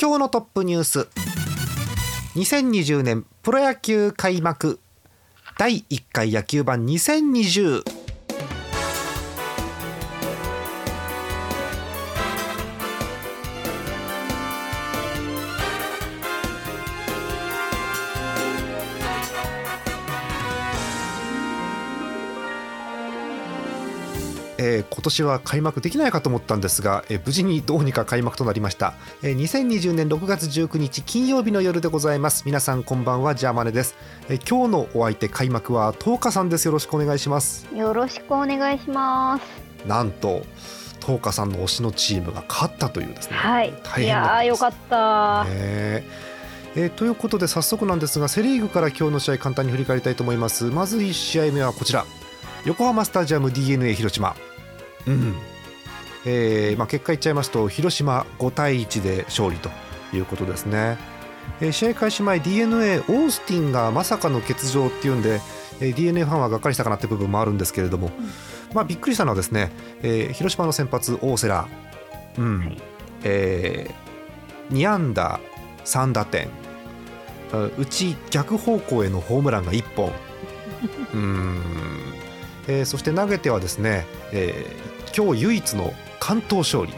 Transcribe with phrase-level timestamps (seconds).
[0.00, 1.08] 今日のトップニュース。
[2.34, 4.80] 2020年プロ野球開幕。
[5.58, 7.99] 第1回野球盤2020
[24.70, 32.44] えー、今年は開幕できないかと思ったんですが、えー、無事にどうにか開幕となりました、えー、2020年6月19日金曜日の夜でございます。
[32.46, 33.96] 皆さんこんばんはジャーマネです、
[34.28, 36.66] えー、今日のお相手開幕は東花さんです。
[36.66, 37.66] よろしくお願いします。
[37.74, 39.88] よろしくお願いします。
[39.88, 40.42] なんと
[41.00, 43.36] 東花さんの推しのチームが勝ったというですね。
[43.36, 43.74] はい。
[43.82, 46.04] 大変いやよかった、ねえ。
[46.76, 50.64] ー、ということで早速なんですがセ・リーグから今日の試合簡単に振り返りたいと思います。
[50.66, 52.04] まず1試合目はこちら。
[52.66, 54.36] 横浜スタジアム d n a 広島
[55.06, 55.34] うん。
[56.26, 59.70] えーまあ、結果言っちゃいますと広島5対1で勝利と
[60.12, 60.98] いうことですね、
[61.60, 65.40] えー、試合開始前 d n a オースティンがまさかの欠場っていうんで、
[65.80, 69.70] えー、d n a ファンはがっかりしたかなって部分もあるんですけれども、うん、まあ、びっくりしたのはですね、
[70.02, 71.66] えー、広島の先発大瀬良、
[72.38, 72.58] うん。
[72.58, 72.78] はい、
[73.24, 75.40] えー、2安打
[75.84, 76.48] 3打点。
[77.76, 80.12] うち逆方向へのホームランが1本。
[81.14, 81.60] うん。
[82.68, 86.92] えー、そして投げてはですね、えー、今日唯一の完投勝利。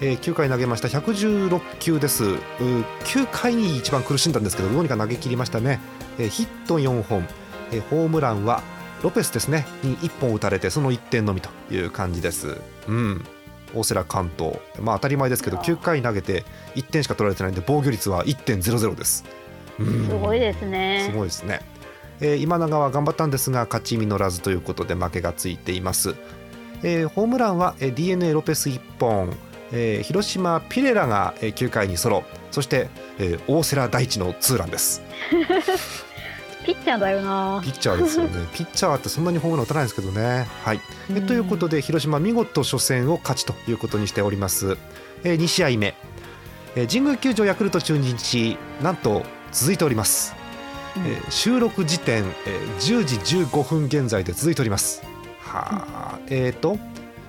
[0.00, 0.88] えー、9回投げました。
[0.88, 2.24] 116球です。
[2.24, 5.80] 9回に一番苦しんだんですけどどうにか投げ切りましたね、
[6.18, 7.26] えー、ヒット4本、
[7.72, 8.62] えー、ホームランは
[9.02, 9.66] ロペスですね。
[9.82, 12.58] に1本打たれてその1点のみという感じです。
[12.88, 13.24] うん。
[13.74, 14.58] 大瀬良関東。
[14.80, 16.44] まあ当たり前ですけど9回投げて
[16.74, 19.24] 1点しか取られてないんで防御率は1.00です、
[19.78, 21.06] うん、すごいですね。
[21.10, 21.60] すごいですね
[22.20, 26.14] えー、今永は頑張ったんですが勝ち実らずということで負けがついています、
[26.82, 29.36] えー、ホームランは d n a ロペス1本、
[29.72, 32.24] えー、広島ピレラが9回にソロ。
[32.50, 32.88] そして、
[33.18, 35.02] えー、大瀬良大地のツーランです。
[36.64, 37.60] ピッチャーだよな。
[37.62, 38.30] ピッチャーですよね。
[38.52, 40.48] ピッチャーってそんなにホームラン打たないんですけどね。
[40.64, 40.80] はい。
[41.14, 44.76] えということで広島見事初戦を勝ちということにしております、
[45.22, 45.94] えー、2試合目、
[46.74, 49.22] えー、神宮球場ヤクルト中日なんと
[49.52, 50.34] 続いております
[51.04, 55.02] えー、収録時点、えー、10時15分現在で続いております。
[55.40, 56.78] はあ、えっ、ー、と、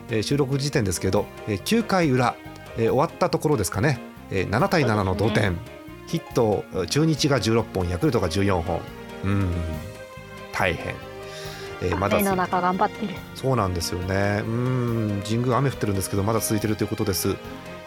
[0.10, 2.36] えー、収録時点ですけど、えー、9回裏、
[2.78, 4.00] えー、終わったところですかね、
[4.32, 5.60] えー、7対7の同点、ね、
[6.08, 8.82] ヒット中日が16本ヤクルトが14本。
[9.24, 9.52] うん。
[10.54, 10.96] 大変。
[11.82, 13.14] えー、まだの中頑張ってる。
[13.36, 14.42] そうなんですよね。
[14.46, 15.22] うん。
[15.26, 17.36] 神宮雨降ってるんですけどまだ続いているということです、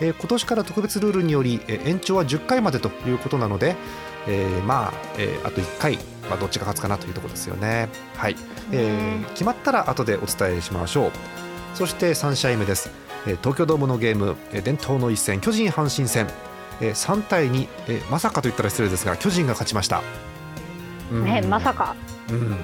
[0.00, 3.77] えー、今年から特別ルールにより、えー、延長は10回までということなので、
[4.27, 5.97] えー、まあ、えー、あと1回、
[6.28, 7.88] まあ、どっちが勝つかなというところですよね。
[8.16, 8.37] はい、
[8.72, 11.10] えー、決まったら後でお伝えしましょう。
[11.75, 12.91] そして3試合目です。
[13.27, 16.27] えー、東京ドームのゲーム、えー、伝統の一戦、巨人阪神戦、
[16.81, 20.03] えー、3対2、えー、まさかと言ったら失礼ですが、巨人が勝ちました。
[21.12, 21.94] うん、えまさか。
[22.31, 22.56] うん。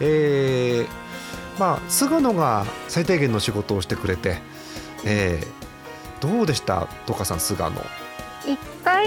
[0.00, 4.38] えー、まあ菅野が最低限の仕事をしてくれて、
[5.04, 5.67] えー、
[6.20, 7.70] どうでした、トカさん菅野。
[8.46, 9.06] 一回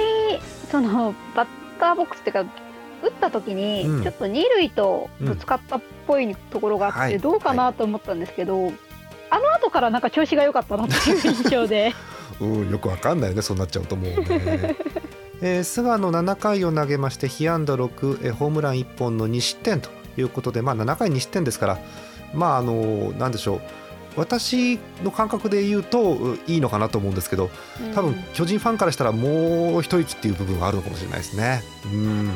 [0.69, 1.47] そのバッ
[1.79, 2.45] ターボックスっていうか
[3.03, 8.71] 打った時にちょっと二塁とぶつかったっぽいところがあってどうかなと思ったんですけど、
[9.29, 11.93] あの後からなんか調子が良かったなっていう印象で。
[12.39, 14.75] うんよくわかんないよねそうなっちゃうと思うね。
[15.43, 21.77] えー、菅野7回を投げまして被安打6、えー、ホームラン1本の2失点ということで、まあ、7回2失点ですから
[22.33, 23.61] まああのなんでしょう
[24.15, 27.49] 私の感覚で言うといいのかなと思うんですけど
[27.95, 31.61] 多分巨人ファンからしたらもう一息っていう部分があるのかもしれないですね。
[31.85, 32.31] うん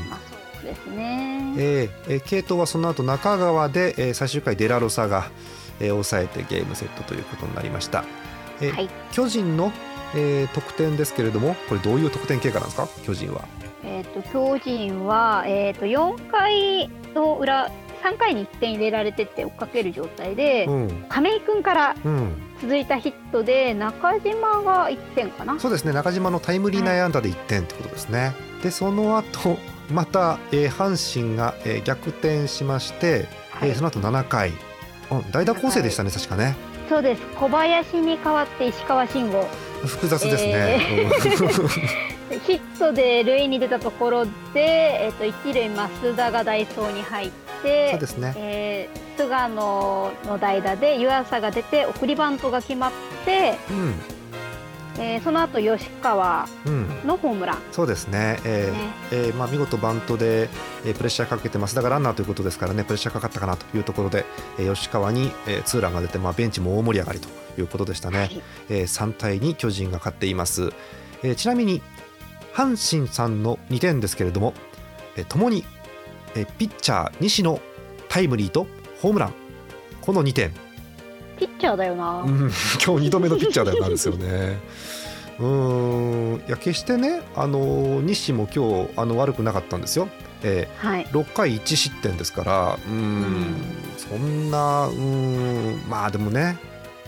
[0.61, 5.29] そうですね、えー、系統はその後中川で、えー、最終回デラロサが、
[5.79, 8.03] えー、抑えてゲームセットということになりました。
[8.61, 9.71] えー、はい、巨人の、
[10.15, 12.87] えー、得点ですけれどもこれどういう得点経過なんですか？
[13.05, 13.43] 巨人は。
[13.83, 17.69] えーと、巨人は、えーと、と4回の裏
[18.05, 21.95] 3回に1点入れられてって追っかける状態で、うん、亀井君から
[22.61, 25.59] 続いたヒットで中島が1点かな？
[25.59, 25.93] そうですね。
[25.93, 29.57] 中島のタイムリー内安打で1点ってことですね、はい、でその後
[29.91, 34.51] また、えー、阪神が、えー、逆転しまして、はい、えー、その後7回。
[35.31, 36.55] 代打構成でしたね確かね。
[36.89, 37.21] そうです。
[37.35, 39.47] 小林に代わって石川慎吾。
[39.85, 40.79] 複雑ですね、
[42.31, 47.31] えー、 ヒットで塁に出たところで、えーと、一塁増田が代走に入っ
[47.61, 52.91] てそうですね、えー、菅野の代打で湯浅が出て送りバントが決まっ
[53.25, 53.93] て、うん。
[54.97, 56.47] えー、その後吉川
[57.05, 58.77] のホームラン、うん、そうですね、えーね。
[59.11, 60.49] えー、まあ、見事バントで、
[60.85, 61.75] えー、プレッシャーかけてます。
[61.75, 64.25] だからランナーということですからねプレッシャーかかったかなというところで、
[64.57, 67.27] えー、吉川に、えー、ツーランが出て、まあ、ベンチも大盛り上がりと
[67.59, 70.71] いうことでしたね、はい、えー、3対2巨人が勝っています、
[71.23, 71.81] えー、ちなみに
[72.53, 74.53] 阪神さんの2点ですけれども、
[75.17, 75.65] えー、ともに、
[76.35, 77.59] えー、ピッチャー西の
[78.09, 78.67] タイムリーと
[79.01, 79.33] ホームラン。
[80.01, 80.51] この2点。
[81.37, 82.37] ピッチャーだよな、うん、
[82.85, 84.59] 今日2度目のピッチャーだよなんですよね。
[85.39, 86.43] うん。
[86.47, 90.07] いや決してねあの西も今日あの悪くなかったんですよ。
[90.43, 93.55] えーはい、6回1失点ですからうん、うん、
[93.97, 95.81] そんなうん。
[95.89, 96.57] まあでもね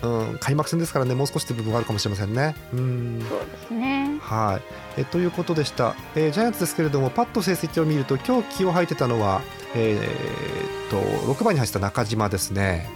[0.02, 2.54] うん、開幕戦ですからねもう少しという部分があるかもしれませんね。
[2.72, 3.24] うん。
[3.28, 3.97] そうですね
[4.28, 5.00] はい。
[5.00, 9.40] えということでした、えー、ジャイアンツですけれどもパッと成績を見ると今日気を吐いてたのは、
[9.74, 11.00] えー、と
[11.32, 12.90] 6番に入った中島ですね。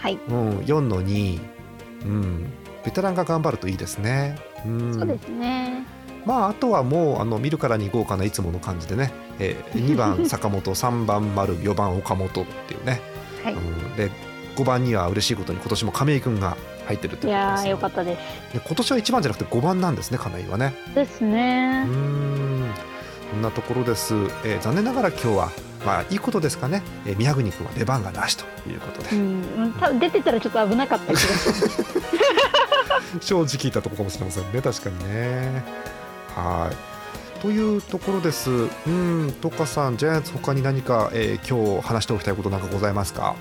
[0.00, 1.40] はい、うん、4の2、
[2.04, 2.52] うん、
[2.84, 4.38] ベテランが頑張るといいですね。
[4.64, 5.84] うん、そうですね。
[6.24, 13.00] まあ、あとはもうあの見るからに豪華ないつもの感じでね、えー、 2番坂本3番丸4番岡本っていうね、
[13.44, 13.54] はい。
[13.54, 14.10] うん、で
[14.56, 16.56] 5番には嬉しいことに今年も亀井君が
[16.88, 18.54] 入ってるということです、いやよかったです。
[18.54, 20.74] で今年は1番じゃなくて5番なんですね亀井はね。
[20.94, 21.84] ですね。
[21.86, 22.70] うん。
[23.30, 24.14] そんなところです、
[24.44, 25.50] えー、残念ながら今日は
[25.84, 31.12] まあいいことですかね、えー、宮国君は出番がなしということで、うん、多分出てたらちょっと危なかった
[33.20, 34.60] 正直言ったところかもしれませんね。
[34.60, 35.62] 確かにね。
[36.34, 37.40] はい。
[37.40, 38.50] というところです。
[38.50, 39.34] うん。
[39.40, 43.34] トカさんジャイアンツ他に何か、えー、今日話しておきたいことなんかございますか？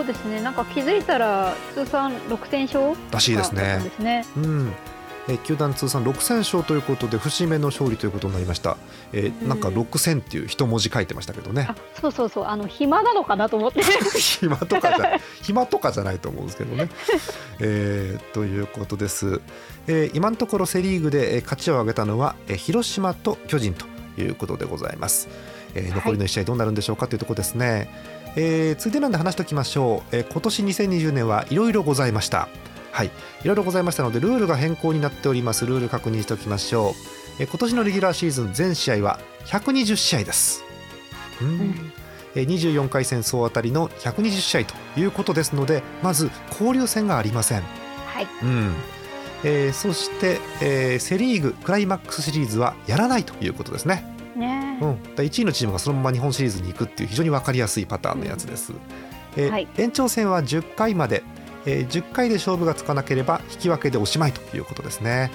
[0.00, 0.40] そうですね。
[0.40, 4.24] なんか気づいたら通算6戦勝らしいですねですね。
[4.36, 4.72] うん。
[5.28, 8.78] えー、球団通算6戦勝ということで節目の勝利ということになりました、
[9.12, 11.68] えー、なんか6戦っていう一文字書いてましたけどね、
[12.00, 12.44] そうそうそう。
[12.46, 13.82] あの暇なのかなと思って。
[14.18, 16.88] 暇とかじゃ 暇とかじゃないと思うんですけどね、
[17.58, 19.42] えー、ということです、
[19.86, 23.84] えー、今のところセ・リーグで勝ちを挙げたのは、えー、広島と巨人と
[24.18, 25.28] いうことでございます、
[25.74, 27.88] えー、残りの1試合どうなるんでしょうかというところですね、はい、
[28.36, 32.48] えー、ついでなんで話しておきましょう、えー、今年2020年はいろいろございました。
[32.92, 33.06] はい。
[33.06, 33.10] い
[33.44, 35.66] ろいろございましたのでルールが変更になっております。
[35.66, 37.42] ルール確認しておきましょう。
[37.42, 40.62] え今年のレギュラーシーズン全試合は120試合です。
[41.40, 41.92] うん、
[42.34, 47.62] え24回戦総当たりの120試合ということですのでまず交流戦がありません。
[48.06, 48.74] はい、うん。
[49.42, 54.04] えー、そして、えー、セ・リーグクライマックスシリーズはやらないということですね。
[54.36, 54.78] ね。
[54.80, 58.72] うん、1位のチームがそのまま日本シリーズに行くっていう非常に分かりやすいパターンのやつです。
[58.72, 58.78] うん、
[59.36, 61.22] えーはい、延長戦は10回まで。
[61.66, 65.30] えー、10回で勝負がつかなければ引き分けでおしまいということですね。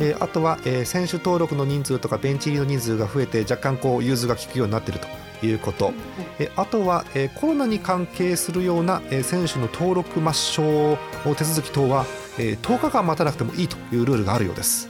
[0.00, 5.92] えー、あとは、えー、選手登録の人数とかベンチ入りの人数が増えて若干こう融通が利くようになっているということ、
[6.38, 10.96] えあとは、えコロナに関係するような、え選手の登録抹消
[11.34, 12.06] 手続き等は、
[12.38, 14.88] え10日間待たなくてもいいというルールがあるようです。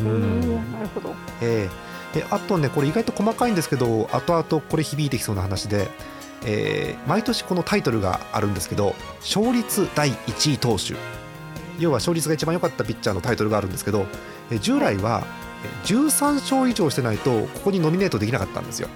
[0.00, 0.72] うん。
[0.72, 1.89] なるほど、えー、
[2.30, 5.88] あとねこれ意外と細かいんですけど後々これ響いてきそうな話で
[6.44, 10.94] えー、毎年このタイトルがあるんですけど勝率第1位投手。
[11.78, 14.04] 要は勝率が一番良かったピッチャーのタイトルがあるんですけど、
[14.50, 15.24] えー、従来は
[15.84, 18.88] 13勝以上してないとここにノミネートできなかったんですよ。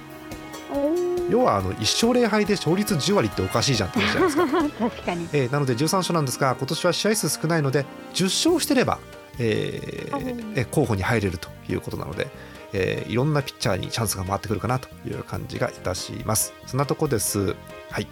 [1.31, 4.89] 要はあの1勝0敗で勝率10割っておかしいじゃんって話じゃないですか。
[4.91, 8.99] 確かに、えー、なので13勝なんですが今年は試合数少ないので10勝してれば、
[9.39, 12.29] えー、候補に入れるということなので、
[12.75, 16.53] えー、いろんなピッチャーにチャンスが回ってくるかなという感じがいたします。
[16.67, 17.55] そんなとこです。
[17.91, 18.07] はい。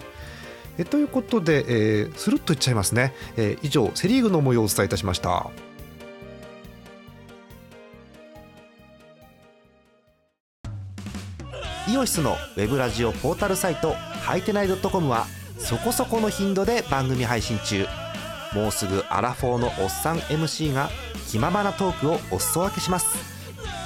[0.78, 5.50] えということで、えー、スルッといっちゃいますね、えー、以上セ・リーグの模様をお伝えいたしました。
[11.88, 15.26] イオシスのウェブラジオポータルサイトハイテナイドットコムは
[15.58, 17.86] そこそこの頻度で番組配信中。
[18.54, 20.90] もうすぐアラフォーのおっさん MC が
[21.28, 23.31] 気ままなトークをお裾分けします。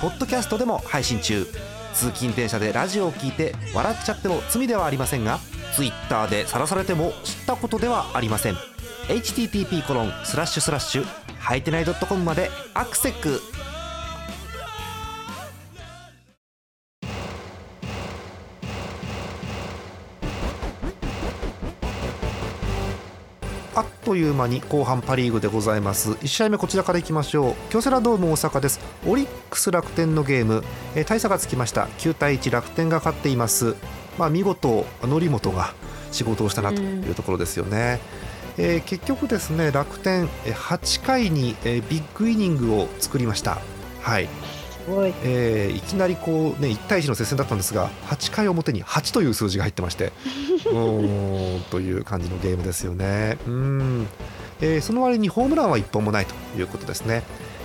[0.07, 1.45] ポッドキャストでも配信中。
[1.93, 5.41] 通勤電車でラジオを聞いて笑っちゃっても罪ではありませんが
[5.75, 8.55] Twitter で晒されても知ったことではありません。
[9.09, 11.05] http コロンスラッシュスラッシュ
[11.41, 13.41] はいてない .com までアクセック
[24.17, 26.13] という間に後半パ・リーグでございます。
[26.13, 27.55] 1試合目こちらからいきましょう。
[27.69, 28.81] 京セラドーム大阪です。
[29.07, 31.89] オリックス楽天のゲーム、えー、大差がつきました。
[31.99, 33.77] 9対1楽天が勝っています。
[34.17, 35.75] まあ見事則本が
[36.13, 38.01] 仕事をしたなというところですよね、
[38.57, 43.59] えー、結局ですね楽天8回に、えー、ビッグイニングを作りました。
[44.01, 44.31] はい,、
[45.25, 50.13] えー、いきなりこう、ね、1対1の接戦だったんですが8回表に8という数字が入ってまして
[50.71, 50.79] う
[51.59, 53.39] んという感じのゲームですよね。
[53.47, 54.07] うん
[54.61, 57.23] えー、その割にホームランは1本もないということですね。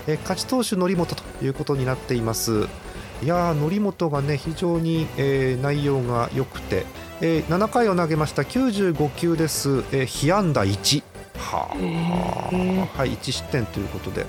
[0.07, 2.67] えー、勝ち投手、則本ということになっています。
[3.23, 6.85] いや則本がね非常に、えー、内容が良くて、
[7.21, 11.03] えー、7回を投げました95球です、えー、被安打1
[11.37, 11.69] は
[12.95, 14.25] あ、はい、1失点ということで。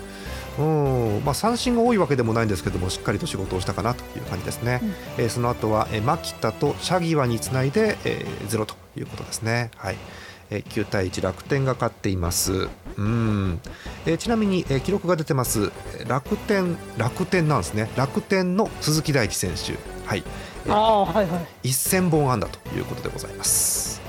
[0.59, 1.23] うん。
[1.25, 4.91] まあ、三振が多いわけでもないんですけどもしっかりと仕事をしたかなという感じですね、うん、
[5.25, 9.71] えー、その後は、えー、牧田とシャギワにつないで、えー、ゼロということですね。
[9.77, 9.97] はい。
[10.51, 12.69] え9対1楽天が勝っています。
[12.99, 13.59] うん、
[14.05, 15.73] えちなみに、え記録が出てます。
[16.07, 17.89] 楽天楽天なんですね。
[17.97, 19.79] 楽天の鈴木大地選手。
[20.07, 20.23] はい、
[20.67, 21.69] えー、あはいはい。
[21.69, 24.02] 1000本安打ということでございます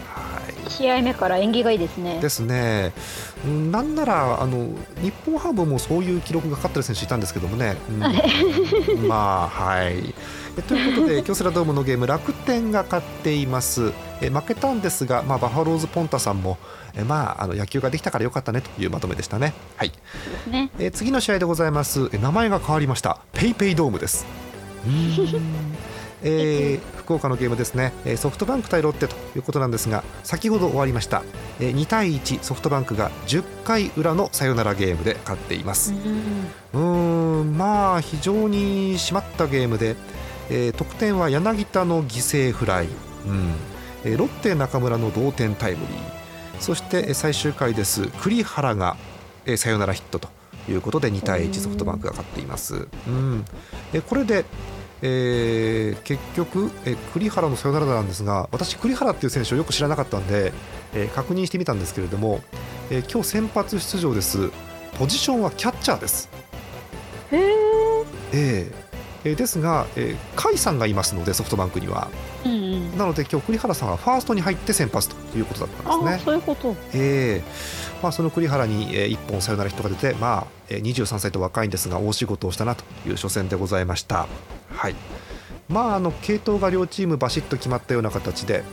[0.78, 2.20] 試合目から縁起がいいですね。
[2.20, 2.94] ですね。
[3.72, 4.70] なんならあの
[5.02, 7.78] 日本ハムもそういう記録がかかってる選手いたんですけどもね。
[7.90, 10.14] うん、 まあはい。
[10.68, 13.92] ということで 京セラドームのゲーム楽天が勝っています。
[14.22, 16.58] え負けたんですが、まあ、バファローズポンタさんも
[16.96, 19.54] えまああの野球ができたからよかったねというまとめでしたね。
[19.78, 19.92] はい、
[20.48, 22.10] ね、え次の試合でございます。
[22.18, 23.20] 名前が変わりました。
[23.34, 24.26] ペイペイドームです
[26.24, 27.94] えー、福岡のゲームですね。
[28.18, 31.24] ソフトバンク対ロッテということなんですが先ほど終わりました。
[31.60, 35.94] 2対1ソフトバンクが10回裏のサヨナラゲームで勝っています。
[36.74, 37.58] うん。
[37.58, 39.96] まあ非常に締まったゲームで
[40.50, 42.88] えー、得点は柳田の犠牲フライ、
[43.26, 43.54] うん。
[44.04, 45.98] えー、ロッテ中村の同点タイムリー。
[46.60, 48.08] そして最終回です。
[48.22, 48.98] 栗原が、
[49.46, 50.30] えー、サヨナラヒットと
[50.70, 52.88] いうことで2対1ソフトバンクが勝っています。
[53.08, 53.46] うん、
[53.94, 54.46] えこれで
[55.06, 60.54] えー、結局、え栗原のサヨナラなんですが私、栗原っていう選手をよく知らなかったんで、
[60.96, 62.42] えー、確認してみたんですけれども、
[62.90, 64.50] えー、今日先発出場です
[64.98, 66.30] ポジションはキャッチャーです。
[67.32, 68.84] へーえー
[69.26, 72.10] えですが、えー、甲斐さんがいますのでソフトバンクには、
[72.46, 76.22] うんうん、なので今日栗原さんはファーストに入って先発ということだったんですね。
[76.26, 84.28] そういうこと、えーまあ、その栗原に、えー、1本サヨナラヒットが出て、まあえー、23歳と若いんですが大仕事をしたなという初戦でございました。
[84.84, 84.96] はい。
[85.70, 88.66] まあ、あの系統が両チームバシッと決まったような形で、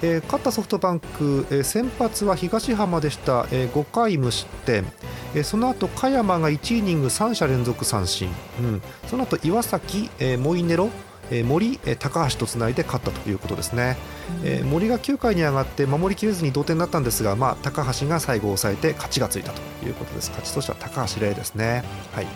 [0.00, 4.86] えー、勝ったソフトバンク、えー、先発は東浜でした、えー、5回無失点、
[5.34, 10.88] えー、その後加山が1イニング3者連続三振、うん、その後岩崎、えー、モイネロ
[11.28, 13.96] えー、森、えー、高橋とつないで勝ったということですね、
[14.44, 20.30] えー、森が9回に上がって守りきれずに同点になったんですが、まあ、高橋が最後を抑えて勝ちがついたということです。
[20.30, 22.28] 勝ちとしては高橋礼ですね、はい。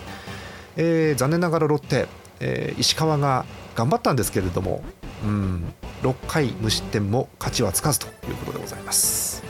[0.76, 2.08] えー、残念ながらロッテ、
[2.40, 3.44] えー、石川が
[3.74, 4.82] 頑張ったんですけれども、
[5.24, 9.42] うん、6回無失点も勝ちはつかずということでございます、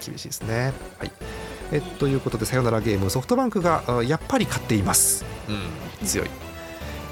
[0.00, 0.72] うん、厳しいですね。
[0.98, 1.12] はい。
[1.72, 6.30] えということでさよならゲームソフトバンクがやっぱり勝っています、うん、強い、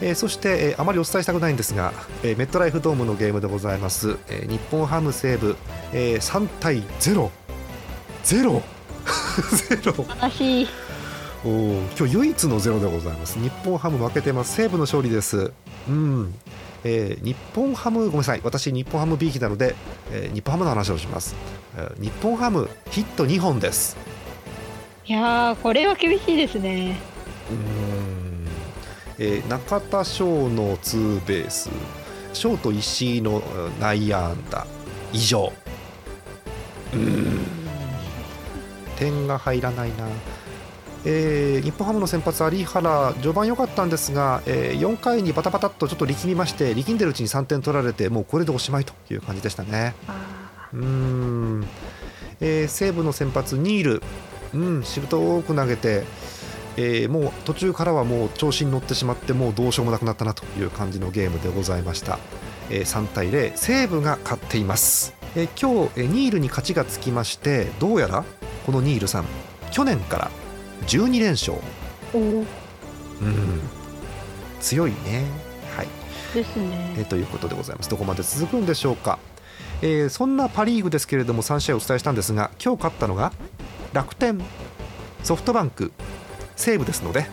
[0.01, 5.57] えー、そして、えー、あまりお伝えしたくないんですが、えー、メットライフドームのゲームでございます、えー、日本ハム西武、
[5.93, 7.31] えー、3対0
[8.25, 8.63] 0
[9.85, 10.05] 0お
[11.47, 13.39] 今日唯一のゼロでございます。
[13.39, 14.55] 日本ハム負けてます。
[14.57, 15.53] 西武の勝利です。
[15.89, 16.35] うん。
[16.83, 18.41] えー、日本ハムごめんなさい。
[18.43, 19.77] 私日本ハム B 期なので、
[20.11, 21.37] えー、日本ハムの話をします、
[21.77, 23.97] えー、日本ハムヒット2本です。
[25.05, 26.97] いやこれは厳しいですね。
[27.49, 28.49] うん、
[29.19, 31.71] えー、中田翔のツーベース。
[32.33, 33.41] ショート石井の
[33.81, 34.67] 内野安打。
[35.13, 35.53] 以上。
[36.93, 37.47] うん。
[38.97, 40.09] 点が入らないな
[41.09, 49.95] えー、日本ハムの先発、有原、序盤良かったんですが、えー、4回にバタバタっとちょっと力みまして、力んでるうちに3点取られて、もうこれでおしまいという感じでしたね。
[50.75, 51.65] うん、
[52.41, 54.03] えー、西武の先発、ニール、
[54.53, 56.03] うん、しぶとく投げて、
[56.77, 62.19] えー、もう途中からはもう調子に乗ってしまって、もうどうしようもなくなったなという感じのゲームでございました。
[62.69, 65.15] えー、3対0、西武が勝っています。
[65.37, 68.25] えー、今日、えー、ニールに勝ちがつきまして、どうやら
[68.67, 69.25] このニールさん、
[69.71, 70.31] 去年から
[70.87, 71.59] 12連勝、
[72.15, 72.47] うん、
[74.61, 75.25] 強いね。
[75.77, 75.89] はい
[76.35, 77.89] ですね、えということでございます。
[77.89, 79.19] どこまで続くんでしょうか。
[79.83, 83.33] えー、そんなパ・リーグですけれども3試合お伝えしたんですが今日勝ったのが
[83.93, 84.41] 楽天
[85.23, 85.93] ソフトバンク
[86.57, 87.27] 西武ですので、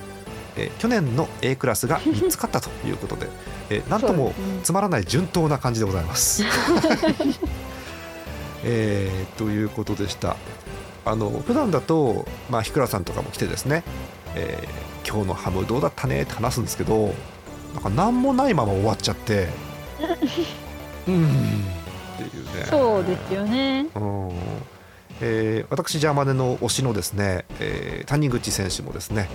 [0.58, 3.30] えー、去年の A クラスが3つ勝ったということで、
[3.70, 4.34] えー、なんとも
[4.64, 6.44] つまらない順当な感じでございます。
[8.64, 10.36] えー、ということでした。
[11.06, 13.84] あの普段だと、まあ、日倉さんとかも来てですね、
[14.36, 17.14] えー、今日のハムどうだったねって話すんですけど
[17.74, 19.50] なんか何もないまま終わっちゃって
[21.08, 21.74] うん
[22.14, 22.66] っていうね。
[22.70, 24.32] そうですよね、うん。
[25.22, 29.30] えー、私ジャーマネの推しのですね、えー、谷口選手もですね、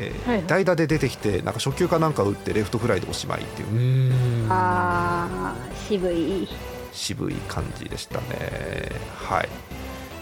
[0.00, 4.46] えー、はい、代打で出てきてなんか初球かなんか打ってレフトフライでおしまいっていう。
[4.50, 5.54] あ
[5.88, 6.48] 渋い
[6.94, 8.90] 渋い感じでしたね。
[9.16, 9.48] はい、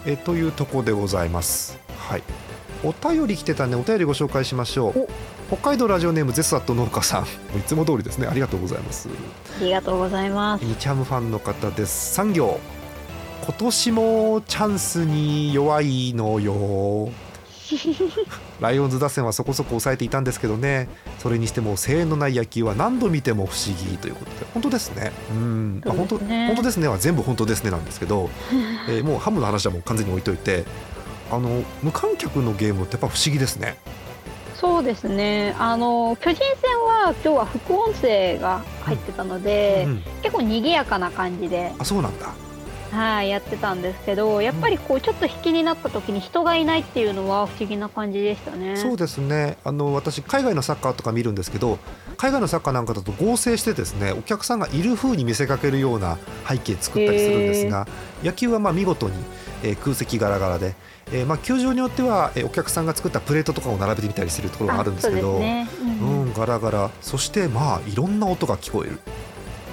[0.06, 1.78] えー、というとこでございます。
[1.98, 2.22] はい。
[2.84, 5.08] お便り来てたんでお便りご紹介しましょう。
[5.48, 7.22] 北海道ラジオネームゼスアット農家さん。
[7.56, 8.26] いつも通りですね。
[8.26, 9.08] ありがとうございます。
[9.60, 10.64] ありがとうございます。
[10.64, 12.14] ニチャムファンの方です。
[12.14, 12.58] 産業。
[13.44, 17.10] 今年もチャンスに弱いのよ
[18.60, 20.88] ライオンズ打線はそこそこ抑えていたんですけどね。
[21.18, 25.12] それにしても声援のない野球は何度見ても不思議ということで本当ですね。
[25.30, 28.30] うん、ね、本当本当ですねは全部本当ですねなんですけど、
[28.88, 30.64] えー、もうハムの話はもう完全に置いといて
[31.30, 33.76] あの無観客のゲームってやっぱ不思議ですね。
[34.54, 35.56] そうですね。
[35.58, 41.72] あの巨人戦は今日は副音声が入ってたので、うんうん、結構賑やかな感じで。
[41.78, 42.32] あそうなんだ
[42.92, 48.76] はい、やってたんですけどやっぱりこうちょっと引きになった時に人がいないっていうのは不思議な感じでしたね。
[48.76, 49.56] そうですね。
[49.64, 51.78] あの私海外のサッカーとか見るんですけど
[52.18, 57.88] 海外のサッカーなんかだと合成してですねお客さんがいる風に見せかけるような背景作ったりするんですが
[58.22, 59.14] 野球はまあ見事に、
[59.62, 60.74] えー、空席ガラガラで、
[61.12, 65.66] えー、まあ球場によっては、えー、お客さんが作ったプレートとかを並べてみたりするところがあるんですけど、ね。
[65.80, 66.90] うん、うん、ガラガラ。
[67.00, 69.00] そしてまあいろんな音が聞こえる。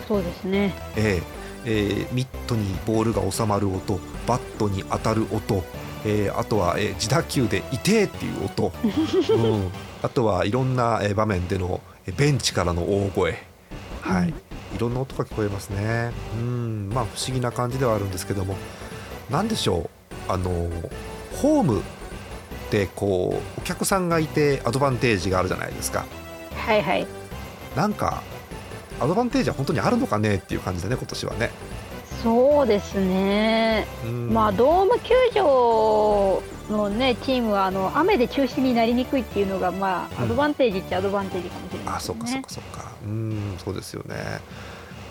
[0.08, 1.39] そうですね、えー
[1.70, 5.64] えー、ミットにボールが収まる音バットに当たる音、
[6.04, 9.72] えー、あとは、えー、自打球で「痛え!」っていう音、 うん、
[10.02, 11.80] あとはいろんな、えー、場面での
[12.18, 13.44] ベンチからの大声、
[14.02, 14.34] はい、
[14.76, 16.12] いろんな音が聞こえますね。
[16.40, 16.90] うん。
[16.94, 18.56] まあ不思議な感じではあるんですけども。
[19.30, 19.90] 何でしょ
[20.28, 20.32] う。
[20.32, 20.52] あの
[21.36, 21.84] ホーム
[22.72, 26.06] でこうお客さんがいてアドバンテージがあるじゃないですか。
[26.56, 27.08] はいはい。
[27.76, 28.24] なんか
[29.00, 31.52] アドバンテージは本当にあるのかねっていう感じでね今年はね。
[32.24, 33.88] そうですね、
[34.30, 42.92] まあ、ドーム球場の、ね、チームはあの雨で中止になりにくいっていうのが、まあ、アドバンテージっちゃアドバンテージかもしれない、ね、あそっかそっかそっか。
[43.06, 44.16] うんそうですよね。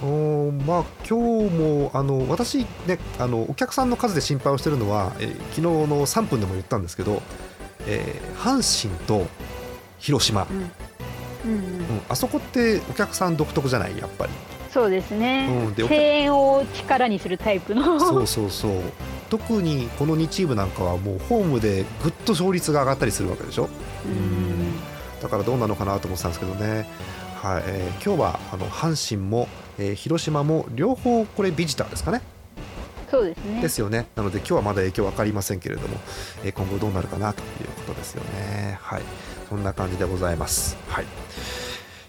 [0.03, 7.23] おまあ、今日もあの私、ね、あのお客さんの数で心配をしているのは、え昨日の3分でも言ったんですけど、
[7.87, 9.27] えー、阪神と
[9.99, 10.71] 広島、うん
[11.45, 13.97] うん、うん、あそこってお客さん独特じゃない？
[13.99, 14.33] やっぱり。
[14.71, 17.99] そうですね、うん、で声援を力にするタイプの。
[17.99, 18.73] そうそうそう。
[19.31, 23.69] 特にこの2チームなんかはもうホームでぐっと勝率が上がったりするわけでしょ？
[24.05, 24.75] うん。
[25.23, 26.87] だからどうなのかなと思ってたんですけどね。
[27.37, 27.63] はい。
[27.67, 29.49] えー、今日はあの阪神も、
[29.79, 32.21] えー、広島も両方これビジターですかね？
[33.11, 33.63] そうですね。
[33.63, 34.07] ですよね。
[34.17, 35.97] なので今日はまだ影響分かりませんけれども、
[36.45, 38.79] えー、今後どうなるかなということですよね。
[38.83, 39.03] はい
[39.49, 40.77] そんな感じでございます。
[40.89, 41.05] はい。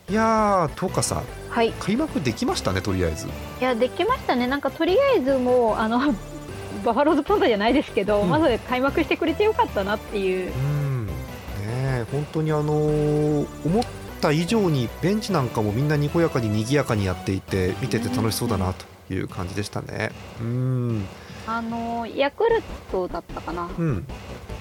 [0.10, 3.28] いやー、トーカさん、はい、開幕できましたね、とりあえず。
[3.28, 3.30] い
[3.62, 6.00] や、できましたね、なんかとりあえずもう、あの
[6.84, 10.52] バファローズポンタじゃないですけど、うん、まず開幕してくれてよかったなっていう。
[10.52, 11.08] うん。
[11.08, 13.84] ね、本当にあのー、思っ
[14.22, 20.12] た以上にベンチなんかもみんなにこやかに賑やかにやっていて、見てて楽しそうだなという感じでしたね。
[20.42, 21.06] うん。
[21.50, 24.06] あのヤクルトだったかな、うん、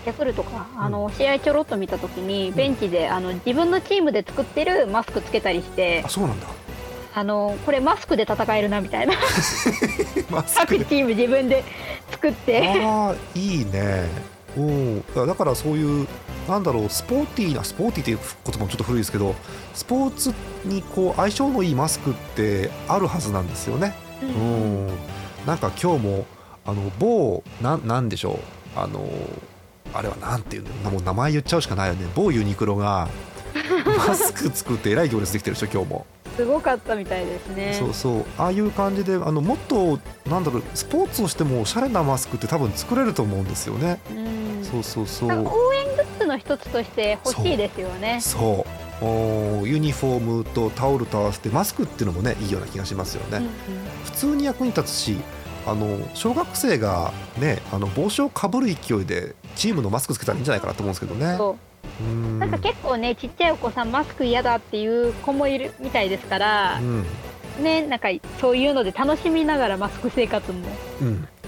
[0.08, 6.46] ヤクルトか、あの試合ちょろっと見たときに、ベンチであの自分のチームで作ってるマスクつけたりして、あそうなんだ。
[7.14, 9.14] あのこれマスクで戦えるなみたいな。
[10.56, 11.62] 各チーム自分で
[12.10, 12.82] 作って。
[12.84, 14.08] ああいいね。
[14.56, 16.08] おだからそういう
[16.48, 19.34] なんだろうスポーティーなスポーティーっていう言葉もちょっと古いですけど
[19.74, 20.32] スポーツ
[20.64, 23.94] にこう相性のいいマスクってあるはずなんですよね。
[24.22, 24.86] うん、
[25.46, 26.26] なんか今日も
[26.64, 28.38] あの某ななんでしょう。
[28.78, 29.06] あの
[29.92, 32.06] あれはなんていうのもう名前言っちゃうしかないよね。
[32.14, 33.08] 某ユニクロが
[34.08, 36.06] マスク作ってえらい行列できてるでしょ今日も。
[36.36, 37.76] すごかったみたいですね。
[37.78, 38.24] そうそう。
[38.38, 39.98] ああいう感じであのもっと
[40.28, 44.00] なんだろうスポーツをしてもおしゃれなマスクって多分作れると思うんですよね。
[44.10, 44.64] うん。
[44.64, 45.30] そうそうそう。
[45.30, 45.32] 応
[45.74, 48.20] 援グッズの一つとして欲しいですよね。
[48.20, 48.88] そう。
[49.00, 53.50] おユニフォームとタオルと合わせてマスクっていうのもねいいような気がしますよね、うんうん、
[54.04, 55.18] 普通に役に立つし
[55.66, 61.38] あの小学生がねあの帽子をかぶる勢いでチームのマスクつけたらいいんじゃないかなと思うんですけどね。
[62.00, 67.04] うんなんか結構ねちっちゃいお子さんマスク嫌だっていう子もいるみたいですから、うん、
[67.62, 68.08] ねなんか
[68.40, 70.58] そういうので楽しみながらマスク生活も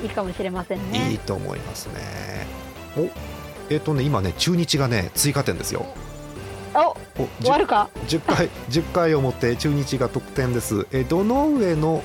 [0.02, 1.10] いいかもしれませんね。
[1.10, 2.46] いいと思いますね。
[2.96, 3.00] お
[3.72, 5.86] えっ、ー、とね今ね中日がね追加点ですよ。
[6.74, 6.96] お
[7.40, 10.86] 終わるか？10, 10回10回をもって 中日が得点です。
[10.92, 12.02] えどの上の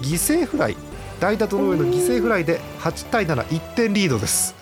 [0.00, 0.76] 犠牲フライ
[1.20, 4.54] 代打ドローへの犠牲フライで8対71点リードです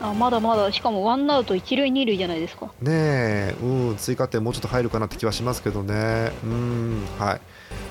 [0.00, 2.66] あまだまだしかもワンアウト一塁二塁じゃないですか。
[2.80, 3.54] ねえ。
[3.60, 6.30] うん追加点もうちょっと入るかなって気はしますけどね。
[6.44, 7.40] うんはい。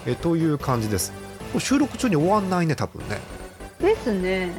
[0.05, 1.11] えという感じです。
[1.59, 3.19] 収録中に終わんないね多分ね。
[3.79, 4.55] ですね。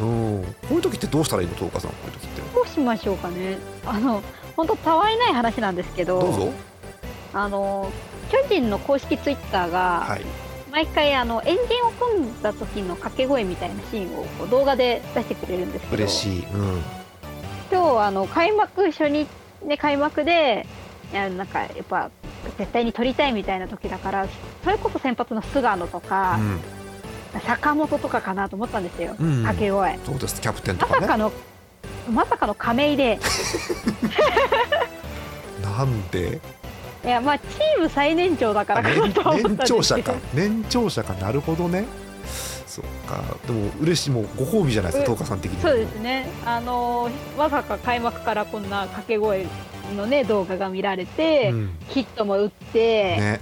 [0.00, 2.42] うん、こういう時ってどうしたらいいの東花さんこういう時って？
[2.54, 3.58] どうしましょうかね。
[3.86, 4.22] あの
[4.56, 6.20] 本当たわいない話なんですけど。
[6.20, 6.52] どうぞ。
[7.32, 7.90] あの
[8.32, 10.22] 巨人の公式ツイッターが、はい、
[10.70, 16.82] 毎回あのエンジンを組んだ時の掛け声みたいなシーンをこう動画で出してくれるんですけど嬉しい、うん、
[17.70, 19.26] 今日あの開幕初日
[19.64, 20.66] ね開幕で
[21.12, 22.10] いやなんかやっぱ
[22.56, 24.28] 絶対に取りたいみたいな時だから
[24.62, 26.38] それこそ先発の菅野とか、
[27.34, 29.98] うん、坂本とかかなと思ったんですよ、うん、掛け声。
[30.04, 30.40] そうです。
[30.40, 31.32] キャプテンとか、ね、まさかの
[32.10, 33.18] まさかの亀井で。
[35.62, 36.40] なんで？
[37.04, 39.12] いやまあチーム最年長だから年
[39.64, 40.14] 長者か。
[40.34, 41.14] 年長者か。
[41.14, 41.84] なるほどね。
[42.66, 43.22] そうか。
[43.46, 44.10] でも嬉しい。
[44.10, 46.28] もうご褒美じゃないですか東花さん的にそうですね。
[46.44, 49.46] あのまさか開幕からこんな掛け声
[49.96, 53.40] のね動画が見られて、うん、ヒットも打って、ね、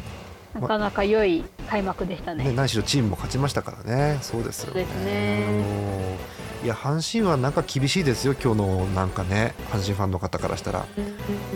[0.54, 2.44] なかなか良い開幕でしたね。
[2.44, 4.18] ね何しろチームも勝ちましたからね。
[4.22, 4.84] そうですよね。
[4.84, 10.86] そうですねいや阪神はなんか厳しいですよ今日のなんかね阪神ファンの方からしたら、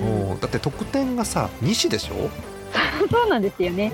[0.00, 2.30] もうだって得点がさ西でしょ？
[3.10, 3.92] そうなんですよね。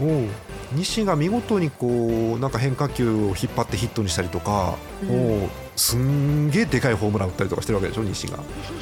[0.72, 8.38] 西が見事にこうなんか変化球を引っ張ってヒットにしたりとか、うん、もうすんげえでかいホームラン打ったりとかしてるわけでしょ西が。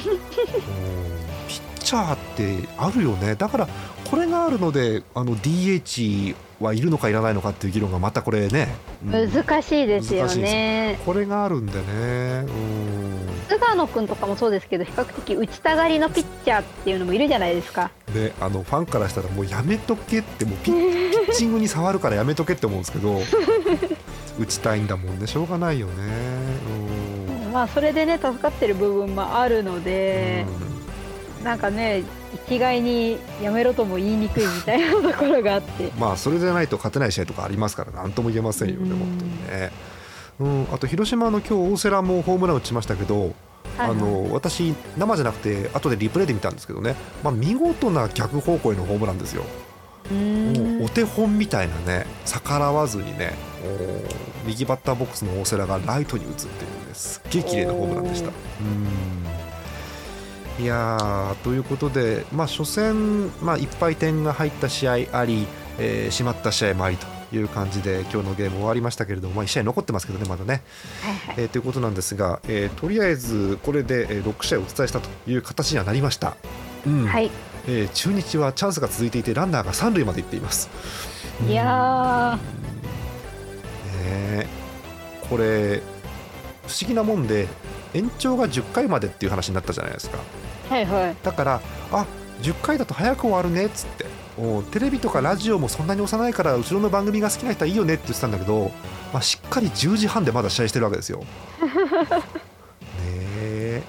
[1.47, 3.35] ピッチャーってあるよね。
[3.35, 3.67] だから
[4.09, 8.73] これがあるのであの DH はいるのかいらないのかっていう議論がまたこれね、
[9.05, 10.99] 難しいですよね。
[11.05, 12.45] これがあるんでね。
[13.47, 17.91] 菅野君とかもそうですけど比較的打ちたがりのピッチャーっていうのもいるじゃないですか。
[18.13, 23.19] であのファンからしたらもうやめとけってもうピッ ピッチングに触るからやめとけって思うんですけど
[24.39, 25.27] 打ちたいんだもんね。
[25.27, 25.93] しょうがないよね。
[27.53, 30.45] まあそれでね助かってる部分もあるので
[31.43, 32.03] なんかね
[32.47, 35.91] 一概にやめろとも言いにくいみたいなところがあって。
[35.99, 39.71] まあそれじゃないと勝てない試合とかありますから何とも言えませんよね本当にね。
[40.39, 43.33] うん、あと広島の今日大瀬良もホームラン打ちましたけど、
[43.79, 49.43] あの私生じゃなくて後でリプレイで見たんですけどね、まあ、見事な逆方向へのホームランですよ。
[50.11, 53.33] もうお手本みたいなね逆らわずにね
[54.45, 58.29] 右バッターボックスの大瀬良がライトに打つっていうねすっげえ綺麗なホームランでした。
[58.29, 59.36] うん
[60.59, 65.45] いやということで、まあ、初戦、まあ、いっぱい点が入った試合あり、
[65.77, 70.63] えー、締まった試合もありという感じで今日のゲーム終わりましたけれども、まあ、1試合残ってますけどね、まだね。
[71.03, 76.37] はいはい、えー、ということなんですが、えー、とりあえずこれで6試合お伝えしたという形にはなりました。
[76.85, 77.29] うんはい
[77.67, 80.69] えー、中日はチャンスが続いていてランナーが三塁まで行っています。
[81.47, 82.39] いや
[84.03, 84.47] ね、
[85.29, 85.81] これ
[86.65, 87.47] 不思議なもんで
[87.93, 90.17] 延長が10回までっていう話になったじゃないですか。
[90.69, 92.05] はいはい、だからあ
[92.41, 94.05] 10回だと早く終わるねっつって。
[94.39, 98.71] おテレビとかラジオもそんなに押さないから後ろの番組が好きな人はいいよねって言ってたんだけど、
[99.11, 101.23] まあ、しっかり10時半でまだ試合してるわけですよ。
[103.01, 103.83] ねえ。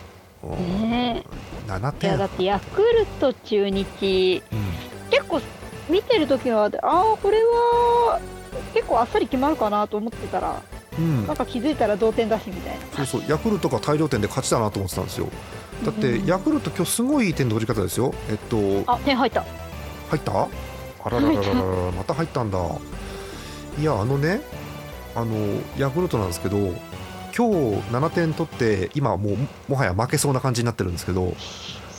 [1.67, 2.11] 7点。
[2.11, 4.59] いやだってヤクルト中日、うん、
[5.11, 5.41] 結構
[5.91, 8.19] 見てる時はああこれは
[8.73, 10.63] 結構あっさり決まるかなと思ってたら、
[10.99, 13.05] うん、なんか気づいたら同点だしみたいな。
[13.05, 15.29] そうそうヤクルトが大量点で勝ちだなと思ってたんですよ
[15.85, 18.13] だってヤクルト今日すごいいい点の取り方ですよ。
[18.31, 19.45] えっとあ点入った。
[20.11, 20.33] 入った？
[21.05, 21.53] あららららら
[21.93, 22.59] また入ったんだ。
[23.81, 24.41] いやあのね
[25.15, 25.35] あの
[25.79, 29.37] ヤクルトなんですけど今日7点取って今もう
[29.69, 31.35] もはや負けそうな感じになってるんですけど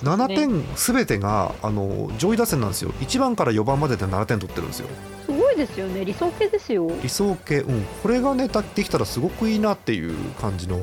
[0.03, 2.91] 7点すべてがあの上位打線なんですよ。
[2.99, 4.87] 1番から4番までで7点取ってるんですよ。
[5.25, 6.03] すごいですよね。
[6.03, 6.89] 理想系ですよ。
[7.01, 7.83] 理想系うん。
[8.03, 10.79] これがねできたらすごくいいなっていう感じの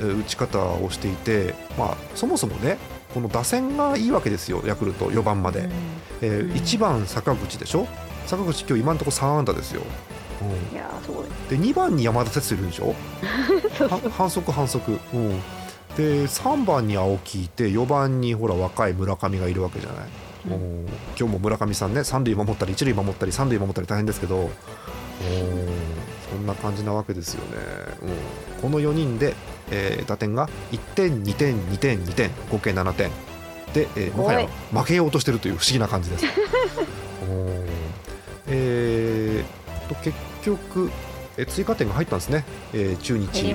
[0.00, 2.78] 打ち方をしていて、まあ、そもそもね
[3.14, 5.70] この打線がいいわけですよヤクルト4番まで、うん、
[6.22, 7.86] えー、1番坂口でしょ？
[8.26, 9.82] 坂口今日今のところ3安打ですよ、
[10.42, 12.94] うん、いやすごいで2番に山田哲人いるでしょ？
[14.16, 15.40] 反則反則、うん、
[15.96, 20.08] で3番に青木いて4番にほら若い村上がいるわけじゃない、
[20.50, 20.86] うん、
[21.18, 24.50] 今日も村上さんね三塁守ったり一塁守ったり三塁守ったり大変ですけど。
[26.30, 27.56] そんな感じなわけですよね、
[28.54, 29.34] うん、この4人で、
[29.70, 33.10] えー、打点が1点2点2点2点合計7点。
[33.72, 36.26] で、えー、もはや負けようとしてるという不思議な感じです。
[38.52, 40.90] えー、と結局
[41.40, 43.52] え追加点が入ったんですね、えー、中日、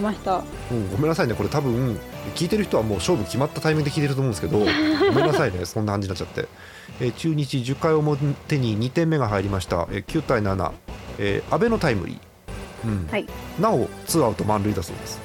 [0.72, 2.00] うん、ごめんなさいね、これ多分
[2.36, 6.48] 聞いてる人はもう勝負決まったタイミングで聞いてると思うんですけど、 ごめんなさいね、そんな感じになっちゃって、
[7.00, 10.72] えー、中日10回表に2点目が入りました、えー、9対7、
[11.20, 13.08] えー、安倍のタイムリー、うん。
[13.12, 13.28] はい、
[13.60, 15.25] なおツーアウト満塁だそうです。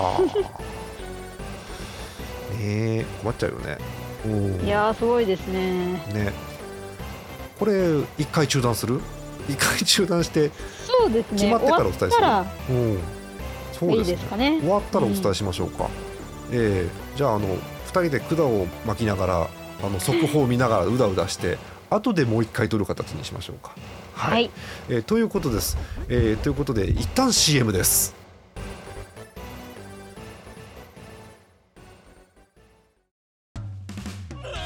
[2.58, 3.78] ね困っちゃうよね。
[4.64, 5.92] いやすごいですね。
[6.12, 6.32] ね。
[7.58, 9.00] これ1回中断する
[9.48, 10.50] ？1回中断して
[10.84, 11.38] そうですね。
[11.38, 12.10] 決まってからお伝えする？
[13.72, 14.58] そうです、ね、いいですかね。
[14.60, 15.88] 終わったらお伝えしましょうか、うん、
[16.52, 19.48] えー、じゃああの2人で管を巻きながら
[19.82, 21.58] あの速報を見ながらうだうだして
[21.90, 23.72] 後でもう一回撮る形にしましょうか。
[24.14, 24.50] はい、はい、
[24.88, 25.76] えー、ということです、
[26.08, 28.14] えー、ということで一旦 CM です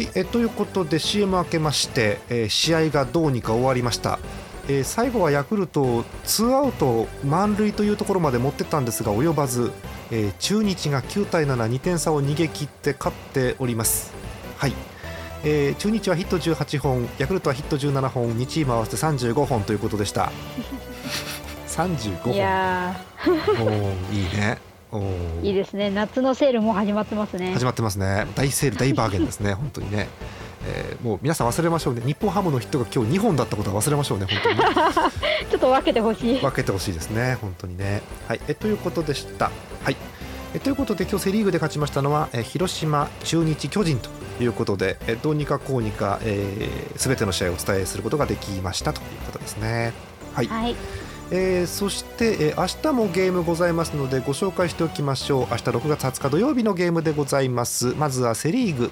[0.00, 4.18] はい、えということで CM 明けまして、えー、試合がどうにか終わりました、
[4.66, 9.72] えー、最後はヤクルトツーアウト満塁というところまで持ってったんですが及ばず、
[10.10, 14.14] えー、中日が9対72点差を逃げ切って勝っております。
[14.56, 14.72] はい、
[15.44, 20.32] えー、中日はヒット18本ヤクルトはヒット17本2チーム合わせて35本ということでした。
[21.68, 22.34] 35本。
[24.14, 24.69] いいね
[25.42, 25.90] いいですね。
[25.90, 27.52] 夏のセールも始まってますね。
[27.52, 28.26] 始まってますね。
[28.34, 29.54] 大セール大バーゲンですね。
[29.54, 30.08] 本当にね、
[30.66, 32.02] えー、もう皆さん忘れましょうね。
[32.04, 34.26] 日本ハムのヒットが今日2本だったことは忘れましょうね。
[34.26, 34.56] 本当に
[35.50, 36.40] ちょっと分けてほしい。
[36.40, 37.38] 分けてほしいですね。
[37.40, 38.02] 本当にね。
[38.26, 38.40] はい。
[38.48, 39.50] えということでした。
[39.84, 39.96] はい。
[40.54, 44.10] えということで今日セ・リーグで勝ちましたのはえ広島中日巨人と
[44.42, 49.92] いうことでえどうにかこうにかすべ、えー、ての試合をお伝えすることができましたということですね。
[50.34, 50.76] はい、はい
[51.32, 55.46] えー、そして、えー、明日もゲームございますのでご紹介しておきましょう。
[55.50, 57.94] 明日6月20日土曜日のゲームでございます。
[57.94, 58.90] まずはセ・リーグ。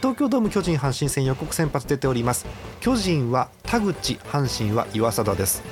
[0.00, 2.46] 東京ドーム巨人阪神戦予告先発出ております。
[2.80, 5.62] 巨人は田口阪神は岩貞です。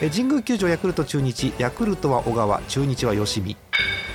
[0.00, 3.56] 神宮球場ヤクルト中日ヤクルトは小川中日は吉見。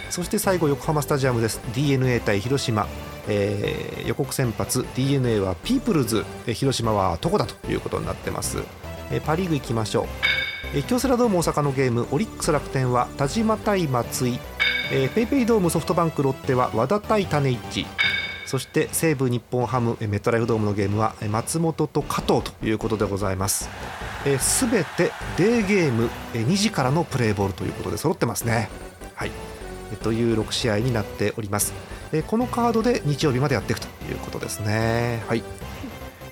[0.10, 1.62] そして最後横浜スタジアムです。
[1.76, 2.88] d n a 対広島、
[3.28, 6.26] えー、予告先発 d n a はピープルズ。
[6.48, 8.60] 広島は床だということになってます、
[9.12, 10.33] えー、パ・リーグ行きましょう。
[10.88, 14.40] 京セラドーム大阪のゲームオリックス楽天は田島対松井。
[14.92, 17.86] えー、ペイペイドームソフトバンクロッテは和田対種市。
[18.46, 23.70] そして西武日本ハムメットライフドームのゲームは松本と加藤ということでございます。
[24.40, 28.70] すべ、えー、てデーゲーム、え、2時からのプレーボールということで揃ってますね。
[29.16, 29.32] はい、
[29.92, 31.74] えー、という6試合になっております、
[32.12, 35.24] え、このカードで日曜日までやっていくということですね。
[35.28, 35.44] はい。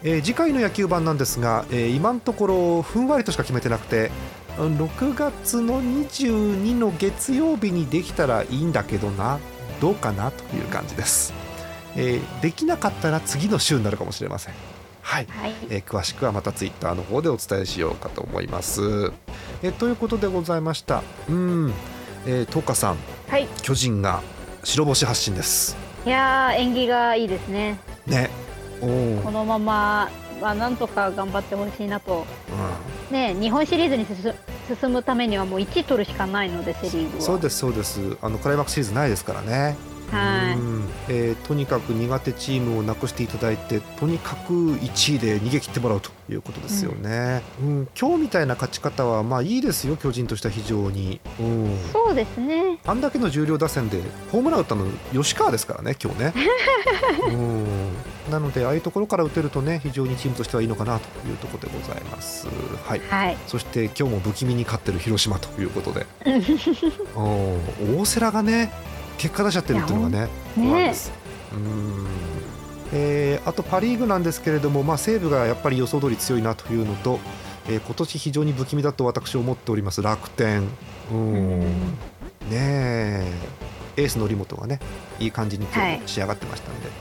[0.04, 4.12] えー、次回の野球盤なんですが、えー、今のところふんわりとしか決めてなくて
[4.58, 9.40] 6月の22の月曜日にできたらいいんだけどな
[9.80, 11.34] どうかなという感じです、
[11.96, 14.54] えー、できなかったら次の週になるかもしれません。
[15.02, 19.12] はい、はい、えー、詳しくはまたツイッターの方でお伝えしようかと思います、
[19.64, 21.04] えー、ということでございました。
[21.28, 21.74] うん、
[22.28, 24.22] えー、トカさん、はい、巨人が
[24.64, 25.76] 白星発進です。
[26.06, 27.80] いや縁起がいいですね。
[28.06, 28.30] ね
[28.82, 30.10] このまま、
[30.42, 32.26] まあ、なんとか頑張ってほしいなと、
[33.10, 37.24] うん、ね、日本シリーズに進むためにはもう1取るしかないのでセ・リーグは。
[37.24, 38.18] そうですそうです。
[38.22, 39.78] あのクライマックスシリーズないですからね。
[40.12, 40.58] はい。
[41.08, 52.78] えー、とにかく苦手チームをなくしていただいてとにかく1位で逃げ切ってもらうということですよね、うん、うん、今日みたいな勝ち方はまあいいですよ巨人としては非常に、うん、そうですね。
[52.86, 56.34] あんだけの重量打線でホームラン打ったの吉川ですからね今日ね、
[57.32, 57.68] うん、
[58.30, 62.48] なのでああいうところから打てるとね非常にチームとしてはいいのかなというところでございます、
[62.86, 66.06] はい、はい、そして今日も不気味に勝ってる広島ということで。
[67.16, 68.72] 大瀬良がね
[69.18, 71.12] 結果出しちゃってるっていうのがね怖いです。
[71.54, 72.08] うん。
[72.94, 77.20] えー、あとパ・リーグなんですけれども、まあ、西武がやっぱり予想通り強いなというのと、
[77.68, 80.68] えー、今年非常に不気味だと私思っております楽天。
[81.12, 81.60] うん。
[81.60, 83.32] ねえ。
[83.98, 84.80] エースのリモトがね
[85.20, 86.98] いい感じに今日仕上がってましたので、はい、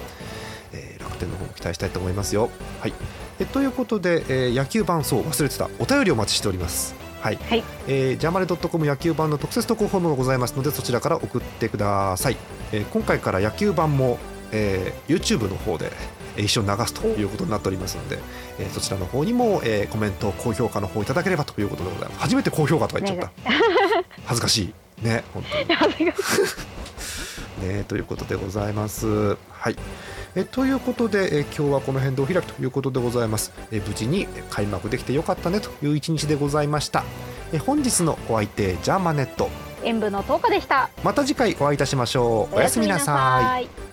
[1.20, 2.50] えー、楽天の方も期待したいと思いますよ。
[2.80, 2.92] はい。
[3.38, 5.22] えということで、えー、野球版そう。
[5.22, 5.68] 忘れてた。
[5.78, 6.94] お便りお待ちしております。
[7.20, 12.36] はい、はい、えー、ジャマネドットコム野球版の特設投稿フォームがございますのでそちらから送ってください、
[12.72, 14.18] えー、今回から野球版も、
[14.52, 15.92] えー、YouTube の方で
[16.38, 18.18] 一緒に流すということになっておりますので、
[18.58, 22.20] えー、そちらの方にも、えー、コメント高評価の方いただければということでございます。
[22.22, 23.32] 初めて高評価とか言っちゃった。
[24.24, 25.04] 恥ずかしい。
[25.04, 25.58] ね本当
[26.04, 26.06] に。
[27.76, 29.36] ねということでございます。
[29.50, 29.76] はい
[30.34, 37.04] えということで、え今日はこの辺でお開きということでございます、え無事に開幕できてよかったねという一日でございました、
[37.52, 39.48] え本日のお相手ジャーマネット。
[39.82, 40.90] 演舞の10日でした。
[41.02, 42.56] また次回お会いいたしましょう。
[42.56, 43.89] おやすみなさい